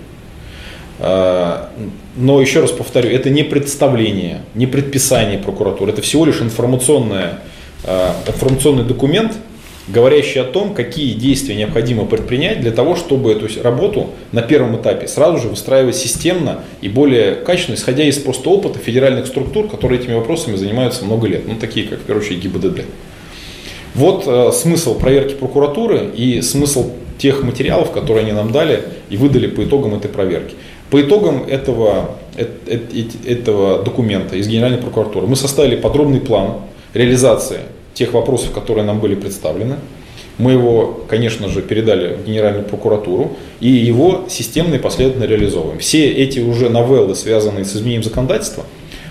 Но 0.99 2.41
еще 2.41 2.61
раз 2.61 2.71
повторю, 2.71 3.09
это 3.09 3.29
не 3.29 3.43
представление, 3.43 4.41
не 4.53 4.67
предписание 4.67 5.39
прокуратуры, 5.39 5.93
это 5.93 6.01
всего 6.01 6.25
лишь 6.25 6.41
информационное, 6.41 7.39
информационный 8.27 8.83
документ, 8.83 9.33
говорящий 9.91 10.41
о 10.41 10.46
том, 10.46 10.74
какие 10.74 11.13
действия 11.13 11.55
необходимо 11.55 12.05
предпринять 12.05 12.62
для 12.62 12.72
того, 12.72 12.96
чтобы 12.96 13.31
эту 13.31 13.48
работу 13.63 14.12
на 14.31 14.41
первом 14.41 14.79
этапе 14.79 15.08
сразу 15.08 15.39
же 15.39 15.48
выстраивать 15.50 15.96
системно 15.96 16.63
и 16.81 16.89
более 16.89 17.36
качественно, 17.36 17.75
исходя 17.75 18.03
из 18.03 18.17
просто 18.19 18.50
опыта 18.50 18.79
федеральных 18.79 19.27
структур, 19.27 19.67
которые 19.67 20.00
этими 20.00 20.13
вопросами 20.13 20.55
занимаются 20.55 21.05
много 21.05 21.27
лет, 21.27 21.48
ну 21.48 21.55
такие 21.55 21.88
как, 21.88 22.00
в 22.00 22.03
первую 22.03 22.25
очередь, 22.25 22.43
ГИБДД. 22.43 22.86
Вот 23.96 24.24
э, 24.27 24.51
смысл 24.53 24.98
проверки 25.00 25.34
прокуратуры 25.34 26.12
и 26.15 26.41
смысл 26.41 26.91
тех 27.17 27.43
материалов, 27.43 27.91
которые 27.91 28.24
они 28.24 28.31
нам 28.31 28.51
дали 28.51 28.84
и 29.10 29.17
выдали 29.17 29.48
по 29.48 29.63
итогам 29.63 29.96
этой 29.96 30.10
проверки. 30.10 30.55
По 30.91 31.01
итогам 31.01 31.43
этого, 31.43 32.12
э, 32.36 32.46
э, 32.67 33.03
этого 33.25 33.84
документа 33.84 34.36
из 34.36 34.48
Генеральной 34.48 34.77
прокуратуры 34.77 35.27
мы 35.27 35.36
составили 35.36 35.75
подробный 35.75 36.22
план 36.22 36.58
реализации 36.93 37.60
тех 38.00 38.13
вопросов, 38.13 38.51
которые 38.51 38.86
нам 38.86 39.00
были 39.00 39.13
представлены. 39.13 39.75
Мы 40.38 40.53
его, 40.53 41.03
конечно 41.10 41.50
же, 41.50 41.62
передали 41.62 42.15
в 42.15 42.25
Генеральную 42.25 42.63
прокуратуру 42.63 43.38
и 43.60 43.68
его 43.68 44.25
системно 44.29 44.75
и 44.75 44.79
последовательно 44.79 45.25
реализовываем. 45.25 45.79
Все 45.79 46.10
эти 46.10 46.39
уже 46.39 46.70
новеллы, 46.70 47.13
связанные 47.15 47.65
с 47.65 47.75
изменением 47.75 48.03
законодательства, 48.03 48.63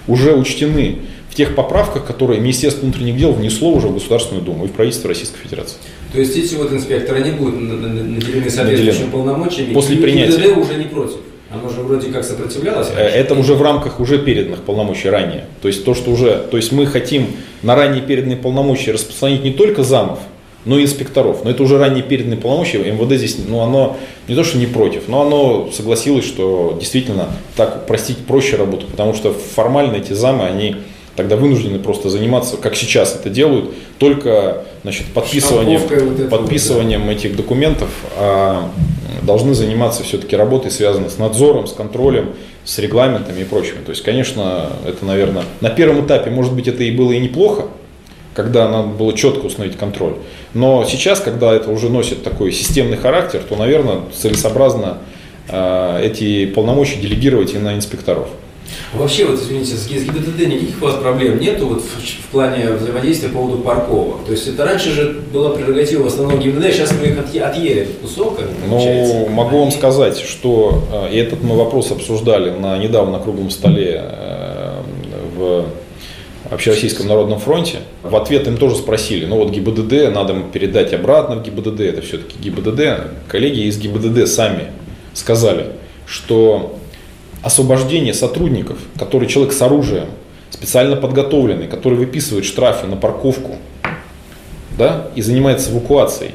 уже 0.06 0.34
учтены 0.34 1.00
в 1.28 1.34
тех 1.34 1.54
поправках, 1.54 2.06
которые 2.06 2.40
Министерство 2.40 2.86
внутренних 2.86 3.18
дел 3.18 3.32
внесло 3.32 3.70
уже 3.72 3.88
в 3.88 3.94
Государственную 3.94 4.42
Думу 4.42 4.64
и 4.64 4.68
в 4.68 4.72
правительство 4.72 5.08
Российской 5.08 5.38
Федерации. 5.38 5.76
То 6.14 6.18
есть 6.18 6.34
эти 6.34 6.54
вот 6.54 6.72
инспекторы 6.72 7.20
не 7.22 7.32
будут 7.32 7.60
наделены 7.60 8.48
соответствующими 8.48 9.10
полномочиями, 9.10 9.74
После 9.74 9.96
и 9.96 10.00
принятия. 10.00 10.54
Уже 10.54 10.74
не 10.76 10.84
против. 10.84 11.18
Оно 11.50 11.70
же 11.70 11.80
вроде 11.80 12.10
как 12.10 12.24
сопротивлялось. 12.24 12.88
Э, 12.94 13.00
это 13.00 13.34
уже 13.34 13.54
в 13.54 13.62
рамках 13.62 14.00
уже 14.00 14.18
переданных 14.18 14.62
полномочий 14.62 15.08
ранее. 15.08 15.46
То 15.62 15.68
есть 15.68 15.84
то, 15.84 15.94
что 15.94 16.10
уже, 16.10 16.46
то 16.50 16.56
есть 16.58 16.72
мы 16.72 16.86
хотим 16.86 17.28
на 17.62 17.74
ранее 17.74 18.02
переданные 18.02 18.36
полномочия 18.36 18.92
распространить 18.92 19.42
не 19.44 19.52
только 19.52 19.82
замов, 19.82 20.18
но 20.66 20.78
и 20.78 20.84
инспекторов. 20.84 21.44
Но 21.44 21.50
это 21.50 21.62
уже 21.62 21.78
ранее 21.78 22.02
переданные 22.02 22.38
полномочия. 22.38 22.78
МВД 22.78 23.14
здесь, 23.14 23.38
ну, 23.46 23.60
оно 23.60 23.96
не 24.28 24.34
то, 24.34 24.44
что 24.44 24.58
не 24.58 24.66
против, 24.66 25.08
но 25.08 25.22
оно 25.22 25.70
согласилось, 25.72 26.26
что 26.26 26.76
действительно 26.78 27.30
так 27.56 27.86
простить 27.86 28.18
проще 28.18 28.56
работу, 28.56 28.86
потому 28.86 29.14
что 29.14 29.32
формально 29.32 29.96
эти 29.96 30.12
замы, 30.12 30.44
они 30.44 30.76
тогда 31.18 31.34
вынуждены 31.34 31.80
просто 31.80 32.10
заниматься, 32.10 32.56
как 32.56 32.76
сейчас 32.76 33.16
это 33.16 33.28
делают, 33.28 33.74
только 33.98 34.62
значит, 34.84 35.06
подписыванием, 35.06 35.80
вот 35.80 36.30
подписыванием 36.30 37.06
да. 37.06 37.12
этих 37.12 37.34
документов, 37.34 37.88
а 38.16 38.70
должны 39.22 39.54
заниматься 39.54 40.04
все-таки 40.04 40.36
работой, 40.36 40.70
связанной 40.70 41.10
с 41.10 41.18
надзором, 41.18 41.66
с 41.66 41.72
контролем, 41.72 42.34
с 42.64 42.78
регламентами 42.78 43.40
и 43.40 43.44
прочим. 43.44 43.78
То 43.84 43.90
есть, 43.90 44.04
конечно, 44.04 44.70
это, 44.86 45.04
наверное, 45.04 45.42
на 45.60 45.70
первом 45.70 46.06
этапе, 46.06 46.30
может 46.30 46.54
быть, 46.54 46.68
это 46.68 46.84
и 46.84 46.92
было 46.92 47.10
и 47.10 47.18
неплохо, 47.18 47.64
когда 48.32 48.68
надо 48.68 48.90
было 48.90 49.12
четко 49.12 49.46
установить 49.46 49.76
контроль. 49.76 50.14
Но 50.54 50.84
сейчас, 50.88 51.18
когда 51.18 51.52
это 51.52 51.72
уже 51.72 51.88
носит 51.88 52.22
такой 52.22 52.52
системный 52.52 52.96
характер, 52.96 53.42
то, 53.48 53.56
наверное, 53.56 54.02
целесообразно 54.16 54.98
э, 55.48 56.00
эти 56.04 56.46
полномочия 56.46 57.00
делегировать 57.00 57.54
и 57.54 57.58
на 57.58 57.74
инспекторов. 57.74 58.28
Вообще, 58.92 59.26
вот 59.26 59.40
извините, 59.40 59.76
с 59.76 59.86
ГИБДД 59.86 60.46
никаких 60.46 60.80
у 60.80 60.84
вас 60.86 60.96
проблем 60.96 61.38
нету 61.38 61.66
вот 61.66 61.82
в, 61.82 61.84
в 61.84 62.26
плане 62.30 62.72
взаимодействия 62.72 63.28
по 63.28 63.38
поводу 63.38 63.62
парковок? 63.62 64.24
То 64.24 64.32
есть 64.32 64.46
это 64.48 64.64
раньше 64.64 64.90
же 64.90 65.22
была 65.32 65.50
прерогатива 65.50 66.04
в 66.04 66.06
основном 66.06 66.40
ГИБДД, 66.40 66.64
а 66.64 66.72
сейчас 66.72 66.92
мы 66.98 67.08
их 67.08 67.18
отъ, 67.18 67.38
отъели 67.38 67.88
кусок. 68.00 68.40
Ну, 68.68 69.28
могу 69.28 69.60
вам 69.60 69.70
сказать, 69.70 70.18
что 70.18 70.82
э, 70.92 71.14
и 71.14 71.18
этот 71.18 71.42
мы 71.42 71.56
вопрос 71.56 71.90
обсуждали 71.90 72.50
на 72.50 72.78
недавно 72.78 73.18
круглом 73.18 73.50
столе 73.50 74.00
э, 74.02 74.82
в 75.36 75.66
Общероссийском 76.50 77.06
народном 77.06 77.40
фронте. 77.40 77.80
В 78.02 78.16
ответ 78.16 78.46
им 78.46 78.56
тоже 78.56 78.76
спросили, 78.76 79.26
ну 79.26 79.36
вот 79.36 79.50
ГИБДД, 79.50 80.14
надо 80.14 80.34
передать 80.50 80.94
обратно 80.94 81.36
в 81.36 81.42
ГИБДД, 81.42 81.80
это 81.80 82.00
все-таки 82.00 82.38
ГИБДД. 82.38 83.28
Коллеги 83.28 83.66
из 83.66 83.78
ГИБДД 83.78 84.26
сами 84.26 84.68
сказали, 85.12 85.66
что 86.06 86.78
освобождение 87.42 88.14
сотрудников, 88.14 88.78
который 88.98 89.28
человек 89.28 89.52
с 89.52 89.62
оружием, 89.62 90.06
специально 90.50 90.96
подготовленный, 90.96 91.68
который 91.68 91.98
выписывает 91.98 92.44
штрафы 92.44 92.86
на 92.86 92.96
парковку 92.96 93.56
да, 94.76 95.08
и 95.14 95.22
занимается 95.22 95.70
эвакуацией, 95.72 96.32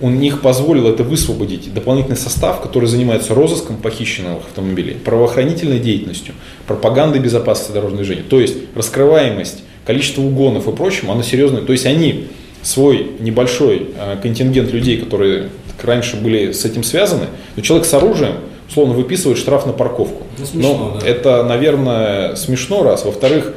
у 0.00 0.10
них 0.10 0.42
позволил 0.42 0.88
это 0.88 1.04
высвободить 1.04 1.72
дополнительный 1.72 2.18
состав, 2.18 2.60
который 2.60 2.86
занимается 2.86 3.34
розыском 3.34 3.76
похищенных 3.78 4.38
автомобилей, 4.46 4.94
правоохранительной 4.94 5.78
деятельностью, 5.78 6.34
пропагандой 6.66 7.20
безопасности 7.20 7.72
дорожного 7.72 8.04
движения. 8.04 8.24
То 8.28 8.40
есть 8.40 8.56
раскрываемость 8.74 9.62
количество 9.86 10.20
угонов 10.20 10.68
и 10.68 10.72
прочим, 10.72 11.10
оно 11.10 11.22
серьезное. 11.22 11.62
То 11.62 11.72
есть 11.72 11.86
они 11.86 12.26
свой 12.62 13.12
небольшой 13.20 13.88
э, 13.96 14.16
контингент 14.20 14.70
людей, 14.72 14.98
которые 14.98 15.48
раньше 15.82 16.16
были 16.16 16.52
с 16.52 16.64
этим 16.64 16.82
связаны, 16.82 17.26
но 17.54 17.62
человек 17.62 17.86
с 17.86 17.94
оружием, 17.94 18.34
условно, 18.68 18.94
выписывает 18.94 19.38
штраф 19.38 19.66
на 19.66 19.72
парковку. 19.72 20.24
Ну, 20.38 20.46
смешно, 20.46 20.74
но 20.94 21.00
да. 21.00 21.06
это, 21.06 21.42
наверное, 21.44 22.36
смешно, 22.36 22.82
раз. 22.82 23.04
Во-вторых, 23.04 23.54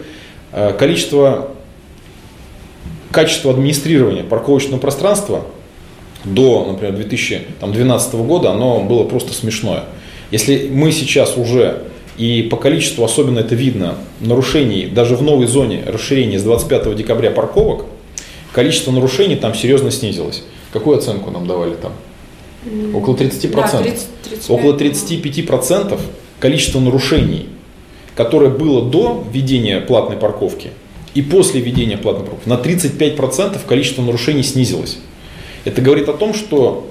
э, 0.51 0.73
количество, 0.73 1.49
качество 3.11 3.51
администрирования 3.51 4.23
парковочного 4.23 4.79
пространства 4.79 5.45
до, 6.23 6.65
например, 6.65 6.95
2012 6.95 8.13
года, 8.15 8.51
оно 8.51 8.81
было 8.81 9.03
просто 9.03 9.33
смешное. 9.33 9.83
Если 10.31 10.69
мы 10.69 10.91
сейчас 10.91 11.37
уже, 11.37 11.83
и 12.17 12.43
по 12.43 12.57
количеству 12.57 13.03
особенно 13.03 13.39
это 13.39 13.55
видно, 13.55 13.95
нарушений 14.19 14.85
даже 14.85 15.15
в 15.15 15.23
новой 15.23 15.47
зоне 15.47 15.83
расширения 15.87 16.37
с 16.37 16.43
25 16.43 16.95
декабря 16.95 17.31
парковок, 17.31 17.85
количество 18.51 18.91
нарушений 18.91 19.35
там 19.35 19.55
серьезно 19.55 19.91
снизилось. 19.91 20.43
Какую 20.71 20.97
оценку 20.97 21.31
нам 21.31 21.47
давали 21.47 21.73
там? 21.73 21.93
Около 22.93 23.15
30%. 23.15 23.51
Да, 23.51 23.81
30, 23.81 24.07
35. 24.23 24.49
Около 24.49 24.77
35% 24.77 25.99
количество 26.39 26.79
нарушений, 26.79 27.49
которое 28.15 28.49
было 28.49 28.83
до 28.83 29.25
введения 29.31 29.79
платной 29.79 30.17
парковки 30.17 30.71
и 31.13 31.21
после 31.21 31.61
введения 31.61 31.97
платной 31.97 32.25
парковки, 32.25 32.49
на 32.49 32.53
35% 32.53 33.59
количество 33.65 34.01
нарушений 34.01 34.43
снизилось. 34.43 34.97
Это 35.65 35.81
говорит 35.81 36.09
о 36.09 36.13
том, 36.13 36.33
что 36.33 36.89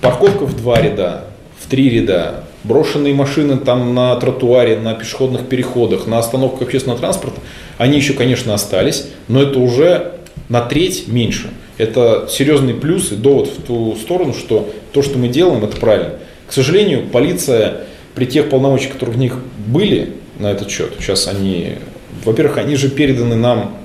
парковка 0.00 0.44
в 0.44 0.56
два 0.56 0.80
ряда, 0.80 1.24
в 1.58 1.68
три 1.68 1.90
ряда, 1.90 2.44
брошенные 2.64 3.14
машины 3.14 3.56
там 3.56 3.94
на 3.94 4.14
тротуаре, 4.16 4.78
на 4.78 4.94
пешеходных 4.94 5.48
переходах, 5.48 6.06
на 6.06 6.18
остановках 6.18 6.62
общественного 6.62 7.00
транспорта, 7.00 7.40
они 7.78 7.96
еще, 7.96 8.12
конечно, 8.14 8.54
остались, 8.54 9.06
но 9.28 9.42
это 9.42 9.58
уже 9.58 10.14
на 10.48 10.60
треть 10.60 11.08
меньше. 11.08 11.50
Это 11.78 12.28
серьезный 12.30 12.74
плюс 12.74 13.12
и 13.12 13.16
довод 13.16 13.48
в 13.48 13.62
ту 13.62 13.96
сторону, 13.96 14.34
что 14.34 14.70
то, 14.92 15.02
что 15.02 15.18
мы 15.18 15.28
делаем, 15.28 15.64
это 15.64 15.76
правильно. 15.76 16.14
К 16.46 16.52
сожалению, 16.52 17.06
полиция 17.08 17.82
при 18.14 18.26
тех 18.26 18.50
полномочиях, 18.50 18.92
которые 18.92 19.16
у 19.16 19.20
них 19.20 19.38
были 19.66 20.10
на 20.38 20.50
этот 20.50 20.70
счет, 20.70 20.92
сейчас 20.98 21.28
они, 21.28 21.74
во-первых, 22.24 22.58
они 22.58 22.76
же 22.76 22.90
переданы 22.90 23.36
нам 23.36 23.76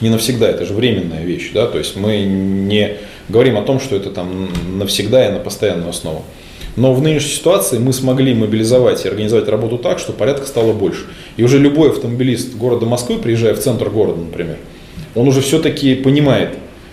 не 0.00 0.10
навсегда, 0.10 0.48
это 0.48 0.66
же 0.66 0.74
временная 0.74 1.24
вещь, 1.24 1.50
да, 1.54 1.66
то 1.66 1.78
есть 1.78 1.96
мы 1.96 2.20
не 2.20 2.98
говорим 3.28 3.56
о 3.56 3.62
том, 3.62 3.80
что 3.80 3.96
это 3.96 4.10
там 4.10 4.48
навсегда 4.78 5.28
и 5.28 5.32
на 5.32 5.38
постоянную 5.38 5.90
основу. 5.90 6.24
Но 6.76 6.92
в 6.92 7.00
нынешней 7.00 7.30
ситуации 7.30 7.78
мы 7.78 7.94
смогли 7.94 8.34
мобилизовать 8.34 9.04
и 9.04 9.08
организовать 9.08 9.48
работу 9.48 9.78
так, 9.78 9.98
что 9.98 10.12
порядка 10.12 10.46
стало 10.46 10.74
больше. 10.74 11.06
И 11.38 11.42
уже 11.42 11.58
любой 11.58 11.90
автомобилист 11.90 12.54
города 12.54 12.84
Москвы, 12.84 13.16
приезжая 13.16 13.54
в 13.54 13.60
центр 13.60 13.88
города, 13.88 14.20
например, 14.20 14.58
он 15.14 15.26
уже 15.26 15.40
все-таки 15.40 15.94
понимает 15.94 16.50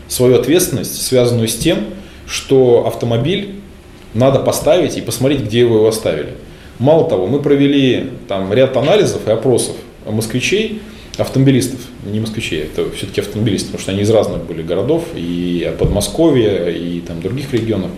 свою 0.07 0.35
ответственность, 0.35 1.05
связанную 1.05 1.49
с 1.49 1.55
тем, 1.55 1.79
что 2.27 2.85
автомобиль 2.87 3.55
надо 4.13 4.39
поставить 4.39 4.97
и 4.97 5.01
посмотреть, 5.01 5.41
где 5.41 5.65
вы 5.65 5.77
его 5.77 5.87
оставили. 5.87 6.35
Мало 6.79 7.07
того, 7.07 7.27
мы 7.27 7.39
провели 7.39 8.11
там 8.27 8.51
ряд 8.53 8.75
анализов 8.77 9.27
и 9.27 9.31
опросов 9.31 9.75
москвичей, 10.05 10.81
автомобилистов, 11.17 11.79
не 12.05 12.19
москвичей, 12.19 12.63
это 12.63 12.89
все-таки 12.91 13.21
автомобилисты, 13.21 13.67
потому 13.67 13.81
что 13.81 13.91
они 13.91 14.01
из 14.01 14.09
разных 14.09 14.43
были 14.45 14.63
городов, 14.63 15.03
и 15.15 15.73
Подмосковья, 15.77 16.69
и 16.69 16.99
там 17.01 17.21
других 17.21 17.53
регионов. 17.53 17.91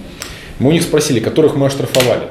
Мы 0.60 0.70
у 0.70 0.72
них 0.72 0.84
спросили, 0.84 1.20
которых 1.20 1.56
мы 1.56 1.68
оштрафовали, 1.68 2.28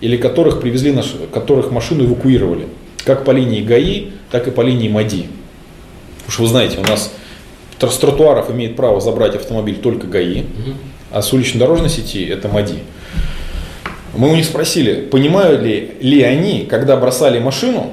или 0.00 0.16
которых 0.16 0.60
привезли, 0.60 0.92
наш, 0.92 1.14
которых 1.32 1.70
машину 1.70 2.04
эвакуировали, 2.04 2.66
как 3.04 3.24
по 3.24 3.30
линии 3.30 3.62
ГАИ, 3.62 4.08
так 4.30 4.46
и 4.48 4.50
по 4.50 4.60
линии 4.60 4.88
МАДИ. 4.88 5.26
Потому 6.18 6.32
что 6.32 6.42
вы 6.42 6.48
знаете, 6.48 6.78
у 6.78 6.82
нас 6.82 7.12
с 7.78 7.96
тротуаров 7.98 8.50
имеет 8.50 8.76
право 8.76 9.00
забрать 9.00 9.34
автомобиль 9.36 9.76
только 9.76 10.06
ГАИ, 10.06 10.44
а 11.10 11.22
с 11.22 11.32
улично-дорожной 11.32 11.88
сети 11.88 12.24
это 12.24 12.48
МАДИ. 12.48 12.78
Мы 14.14 14.30
у 14.30 14.34
них 14.34 14.44
спросили, 14.44 15.02
понимают 15.02 15.62
ли, 15.62 15.92
ли 16.00 16.22
они, 16.22 16.66
когда 16.68 16.96
бросали 16.96 17.38
машину, 17.38 17.90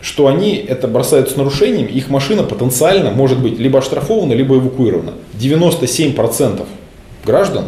что 0.00 0.28
они 0.28 0.56
это 0.56 0.88
бросают 0.88 1.30
с 1.30 1.36
нарушением, 1.36 1.86
их 1.86 2.08
машина 2.08 2.42
потенциально 2.42 3.10
может 3.10 3.40
быть 3.40 3.58
либо 3.58 3.80
оштрафована, 3.80 4.32
либо 4.32 4.56
эвакуирована. 4.56 5.14
97% 5.38 6.64
граждан, 7.24 7.66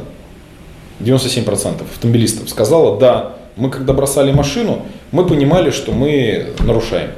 97% 1.00 1.82
автомобилистов 1.82 2.48
сказала, 2.48 2.98
да, 2.98 3.36
мы 3.56 3.70
когда 3.70 3.92
бросали 3.92 4.32
машину, 4.32 4.82
мы 5.12 5.26
понимали, 5.26 5.70
что 5.70 5.92
мы 5.92 6.46
нарушаем. 6.60 7.10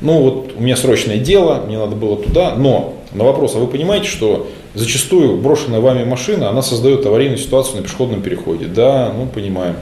Ну 0.00 0.20
вот 0.20 0.52
у 0.56 0.62
меня 0.62 0.76
срочное 0.76 1.18
дело, 1.18 1.62
мне 1.66 1.78
надо 1.78 1.96
было 1.96 2.16
туда, 2.16 2.54
но 2.54 2.94
на 3.12 3.24
вопрос, 3.24 3.54
а 3.54 3.58
вы 3.58 3.66
понимаете, 3.66 4.08
что 4.08 4.48
зачастую 4.76 5.38
брошенная 5.38 5.80
вами 5.80 6.04
машина, 6.04 6.48
она 6.48 6.62
создает 6.62 7.04
аварийную 7.04 7.38
ситуацию 7.38 7.76
на 7.76 7.82
пешеходном 7.82 8.22
переходе? 8.22 8.66
Да, 8.66 9.12
ну 9.16 9.26
понимаем. 9.26 9.76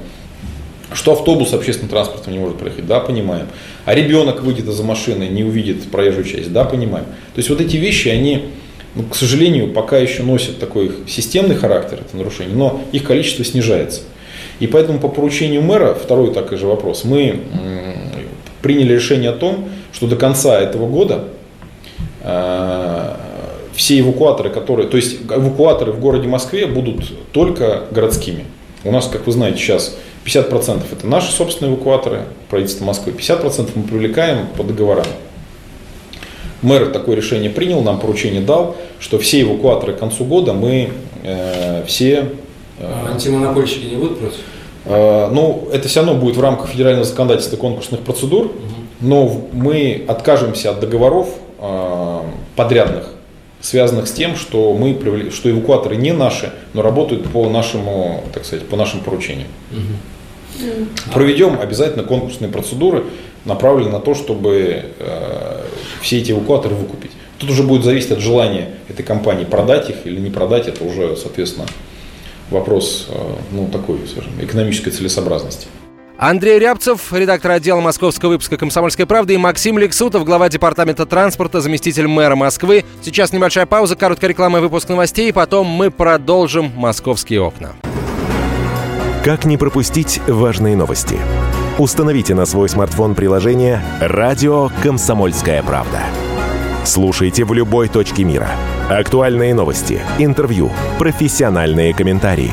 Что 0.93 1.13
автобус 1.13 1.53
общественным 1.53 1.91
транспортом 1.91 2.33
не 2.33 2.39
может 2.39 2.57
проехать? 2.57 2.87
Да, 2.87 3.01
понимаем. 3.01 3.49
А 3.85 3.95
ребенок 3.95 4.43
выйдет 4.43 4.69
из-за 4.69 4.85
машины, 4.85 5.25
не 5.25 5.43
увидит 5.43 5.91
проезжую 5.91 6.25
часть? 6.25 6.53
Да, 6.53 6.65
понимаем. 6.65 7.07
То 7.07 7.39
есть 7.39 7.51
вот 7.51 7.61
эти 7.61 7.77
вещи, 7.77 8.09
они, 8.09 8.47
ну, 8.95 9.03
к 9.03 9.17
сожалению, 9.17 9.73
пока 9.73 9.99
еще 9.99 10.23
носят 10.23 10.61
такой 10.61 10.93
системный 11.09 11.57
характер, 11.57 11.99
это 12.07 12.17
нарушение, 12.17 12.55
но 12.55 12.81
их 12.93 13.03
количество 13.03 13.45
снижается. 13.45 14.03
И 14.61 14.69
поэтому 14.69 15.01
по 15.01 15.09
поручению 15.09 15.63
мэра, 15.63 15.95
второй 15.95 16.33
такой 16.33 16.59
же 16.59 16.67
вопрос, 16.67 17.03
мы 17.03 17.41
приняли 18.63 18.95
решение 18.95 19.31
о 19.31 19.35
том, 19.35 19.69
что 19.93 20.07
до 20.07 20.17
конца 20.17 20.61
этого 20.61 20.89
года 20.89 21.25
э, 22.23 22.64
все 23.75 23.99
эвакуаторы, 24.01 24.51
которые, 24.51 24.89
то 24.89 24.97
есть 24.97 25.19
эвакуаторы 25.23 25.93
в 25.93 26.01
городе 26.01 26.29
Москве 26.29 26.67
будут 26.67 27.13
только 27.33 27.85
городскими. 27.91 28.45
У 28.85 28.91
нас, 28.93 29.09
как 29.09 29.27
вы 29.27 29.33
знаете, 29.33 29.59
сейчас 29.59 29.97
50% 30.27 30.83
это 30.93 31.07
наши 31.07 31.33
собственные 31.33 31.75
эвакуаторы, 31.75 32.23
правительство 32.51 32.85
Москвы, 32.85 33.13
50% 33.13 33.71
мы 33.75 33.83
привлекаем 33.85 34.47
по 34.57 34.63
договорам. 34.63 35.07
Мэр 36.63 36.87
такое 36.93 37.17
решение 37.17 37.51
принял, 37.51 37.83
нам 37.83 38.01
поручение 38.01 38.41
дал, 38.41 38.77
что 38.99 39.19
все 39.19 39.43
эвакуаторы 39.43 39.93
к 39.93 39.99
концу 39.99 40.25
года 40.25 40.55
мы 40.55 40.91
э, 41.23 41.85
все... 41.87 42.31
э, 42.79 42.85
А 42.87 43.11
Антимонопольщики 43.13 43.87
не 43.87 43.97
будут 43.97 44.19
против? 44.19 44.39
Э, 44.87 45.29
Ну, 45.31 45.69
это 45.73 45.89
все 45.89 46.01
равно 46.01 46.15
будет 46.15 46.37
в 46.37 46.41
рамках 46.41 46.69
федерального 46.71 47.05
законодательства 47.05 47.57
конкурсных 47.59 48.01
процедур, 48.01 48.53
но 49.01 49.27
в- 49.27 49.55
мы 49.55 50.05
откажемся 50.09 50.71
от 50.71 50.81
договоров 50.81 51.29
э, 51.59 52.21
подрядных, 52.57 53.11
связанных 53.65 54.09
с 54.09 54.13
тем, 54.13 54.37
что 54.37 54.75
мы 54.75 54.93
привле- 54.93 55.31
что 55.31 55.51
эвакуаторы 55.51 55.97
не 55.97 56.13
наши, 56.13 56.53
но 56.75 56.83
работают 56.83 57.27
по 57.31 57.49
нашему, 57.49 58.23
так 58.35 58.45
сказать, 58.45 58.69
по 58.69 58.77
нашим 58.77 59.01
поручениям. 59.01 59.49
Проведем 61.15 61.59
обязательно 61.59 62.05
конкурсные 62.05 62.51
процедуры, 62.51 63.05
направленные 63.47 63.93
на 63.93 64.01
то, 64.01 64.15
чтобы 64.15 64.85
э, 64.99 65.63
все 66.03 66.19
эти 66.19 66.33
эвакуаторы 66.33 66.75
выкупить. 66.75 67.13
Тут 67.39 67.51
уже 67.51 67.63
будет 67.63 67.85
зависеть 67.85 68.13
от 68.13 68.19
желания 68.19 68.69
этой 68.89 69.03
компании 69.03 69.47
продать 69.47 69.89
их 69.89 69.97
или 70.05 70.21
не 70.21 70.31
продать, 70.31 70.69
это 70.69 70.85
уже, 70.85 71.17
соответственно, 71.17 71.67
вопрос 72.51 73.09
э, 73.09 73.15
ну, 73.51 73.69
такой, 73.69 73.99
скажем, 74.07 74.33
экономической 74.43 74.91
целесообразности. 74.91 75.69
Андрей 76.27 76.59
Рябцев, 76.59 77.13
редактор 77.13 77.51
отдела 77.51 77.83
московского 77.83 78.31
выпуска 78.31 78.57
«Комсомольской 78.57 79.05
правды» 79.05 79.35
и 79.35 79.37
Максим 79.37 79.77
Лексутов, 79.77 80.25
глава 80.25 80.49
департамента 80.49 81.05
транспорта, 81.05 81.61
заместитель 81.61 82.07
мэра 82.07 82.35
Москвы. 82.35 82.87
Сейчас 83.03 83.35
небольшая 83.35 83.67
пауза, 83.67 83.95
короткая 83.95 84.31
реклама 84.31 84.57
и 84.57 84.63
выпуск 84.63 84.89
новостей, 84.89 85.29
и 85.29 85.33
потом 85.33 85.67
мы 85.67 85.91
продолжим 85.91 86.73
«Московские 86.77 87.43
окна». 87.43 87.73
Как 89.23 89.45
не 89.45 89.59
пропустить 89.59 90.19
важные 90.27 90.77
новости? 90.77 91.19
Установите 91.77 92.35
на 92.35 92.47
свой 92.47 92.71
смартфон 92.71 93.15
приложение 93.15 93.83
«Радио 94.01 94.71
Комсомольская 94.83 95.63
правда». 95.63 96.05
Слушайте 96.87 97.45
в 97.45 97.53
любой 97.53 97.89
точке 97.89 98.25
мира. 98.25 98.49
Актуальные 98.89 99.53
новости, 99.53 100.01
интервью, 100.19 100.71
профессиональные 100.99 101.93
комментарии. 101.93 102.53